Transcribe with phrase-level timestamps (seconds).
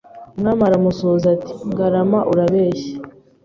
[0.35, 2.91] Umwami aramusubiza ati Ngarama urabeshya